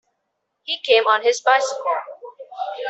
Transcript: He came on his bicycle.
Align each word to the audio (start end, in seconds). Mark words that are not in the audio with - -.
He 0.63 0.79
came 0.83 1.05
on 1.05 1.21
his 1.21 1.41
bicycle. 1.41 1.97